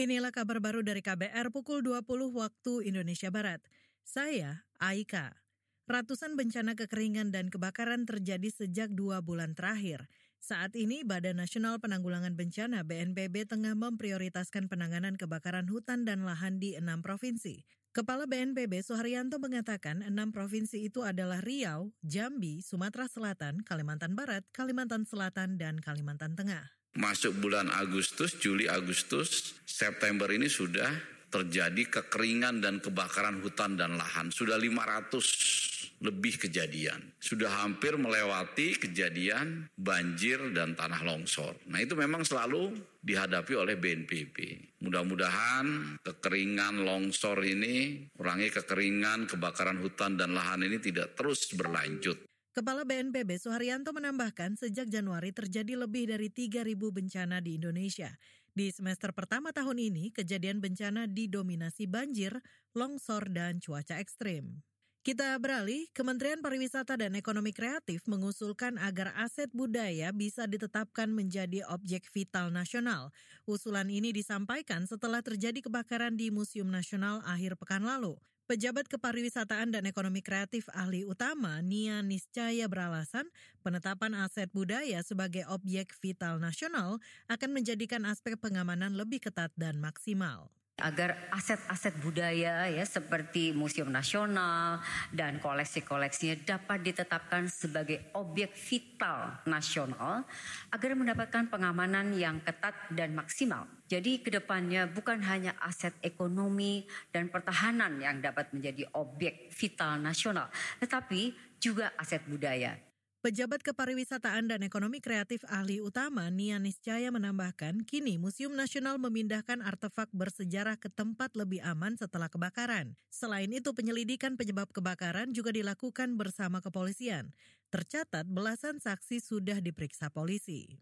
[0.00, 3.60] Inilah kabar baru dari KBR pukul 20 waktu Indonesia Barat.
[4.00, 5.36] Saya Aika.
[5.84, 10.08] Ratusan bencana kekeringan dan kebakaran terjadi sejak dua bulan terakhir.
[10.40, 16.72] Saat ini Badan Nasional Penanggulangan Bencana BNPB tengah memprioritaskan penanganan kebakaran hutan dan lahan di
[16.80, 17.60] enam provinsi.
[17.92, 25.04] Kepala BNPB Suharyanto mengatakan enam provinsi itu adalah Riau, Jambi, Sumatera Selatan, Kalimantan Barat, Kalimantan
[25.04, 26.72] Selatan, dan Kalimantan Tengah.
[26.96, 30.88] Masuk bulan Agustus, Juli, Agustus, September ini sudah
[31.30, 34.32] terjadi kekeringan dan kebakaran hutan dan lahan.
[34.32, 35.59] Sudah 500
[36.00, 37.12] lebih kejadian.
[37.20, 41.60] Sudah hampir melewati kejadian banjir dan tanah longsor.
[41.68, 42.72] Nah itu memang selalu
[43.04, 44.36] dihadapi oleh BNPB.
[44.80, 52.16] Mudah-mudahan kekeringan longsor ini, kurangi kekeringan, kebakaran hutan dan lahan ini tidak terus berlanjut.
[52.50, 58.10] Kepala BNPB Suharyanto menambahkan sejak Januari terjadi lebih dari 3.000 bencana di Indonesia.
[58.50, 62.42] Di semester pertama tahun ini, kejadian bencana didominasi banjir,
[62.74, 64.66] longsor, dan cuaca ekstrim.
[65.00, 72.04] Kita beralih, Kementerian Pariwisata dan Ekonomi Kreatif mengusulkan agar aset budaya bisa ditetapkan menjadi objek
[72.12, 73.08] vital nasional.
[73.48, 78.20] Usulan ini disampaikan setelah terjadi kebakaran di Museum Nasional akhir pekan lalu.
[78.44, 83.24] Pejabat Kepariwisataan dan Ekonomi Kreatif ahli utama Nia Niscaya beralasan
[83.64, 87.00] penetapan aset budaya sebagai objek vital nasional
[87.32, 94.80] akan menjadikan aspek pengamanan lebih ketat dan maksimal agar aset-aset budaya ya seperti Museum Nasional
[95.12, 100.24] dan koleksi-koleksinya dapat ditetapkan sebagai objek vital nasional
[100.72, 103.68] agar mendapatkan pengamanan yang ketat dan maksimal.
[103.86, 110.48] Jadi ke depannya bukan hanya aset ekonomi dan pertahanan yang dapat menjadi objek vital nasional,
[110.78, 112.89] tetapi juga aset budaya.
[113.20, 120.08] Pejabat Kepariwisataan dan Ekonomi Kreatif ahli utama Nia Niscaya menambahkan, kini Museum Nasional memindahkan artefak
[120.16, 122.96] bersejarah ke tempat lebih aman setelah kebakaran.
[123.12, 127.36] Selain itu, penyelidikan penyebab kebakaran juga dilakukan bersama kepolisian.
[127.68, 130.80] Tercatat belasan saksi sudah diperiksa polisi.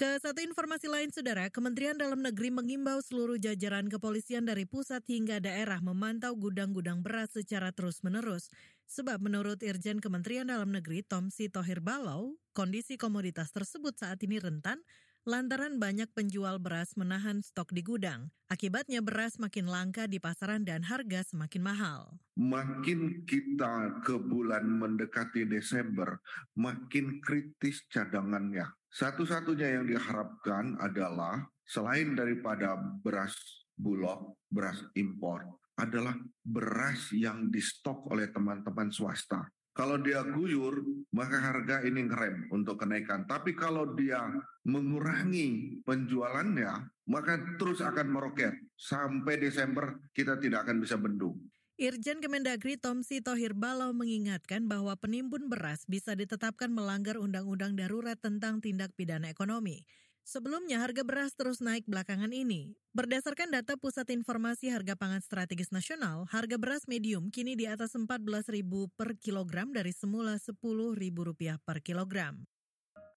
[0.00, 5.44] Ke satu informasi lain, Saudara, Kementerian Dalam Negeri mengimbau seluruh jajaran kepolisian dari pusat hingga
[5.44, 8.48] daerah memantau gudang-gudang beras secara terus-menerus.
[8.88, 14.80] Sebab menurut Irjen Kementerian Dalam Negeri Tomsi Tohir Balau, kondisi komoditas tersebut saat ini rentan
[15.28, 18.32] lantaran banyak penjual beras menahan stok di gudang.
[18.50, 22.00] Akibatnya beras makin langka di pasaran dan harga semakin mahal.
[22.36, 26.18] Makin kita ke bulan mendekati Desember,
[26.56, 33.38] makin kritis cadangannya satu-satunya yang diharapkan adalah selain daripada beras
[33.78, 35.46] bulog, beras impor,
[35.78, 39.46] adalah beras yang di stok oleh teman-teman swasta.
[39.70, 43.26] Kalau dia guyur, maka harga ini ngerem untuk kenaikan.
[43.26, 44.22] Tapi kalau dia
[44.62, 48.54] mengurangi penjualannya, maka terus akan meroket.
[48.78, 51.36] Sampai Desember kita tidak akan bisa bendung.
[51.80, 58.60] Irjen Kemendagri Tomsi Tohir Balau mengingatkan bahwa penimbun beras bisa ditetapkan melanggar Undang-Undang Darurat tentang
[58.60, 59.88] Tindak Pidana Ekonomi.
[60.30, 62.78] Sebelumnya harga beras terus naik belakangan ini.
[62.94, 68.46] Berdasarkan data Pusat Informasi Harga Pangan Strategis Nasional, harga beras medium kini di atas 14.000
[68.94, 72.46] per kilogram dari semula Rp10.000 per kilogram.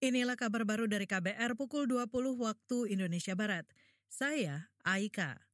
[0.02, 3.70] Inilah kabar baru dari KBR pukul 20 waktu Indonesia Barat.
[4.10, 5.53] Saya Aika.